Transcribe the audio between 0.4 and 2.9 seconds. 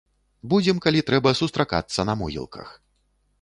Будзем, калі трэба, сустракацца на могілках.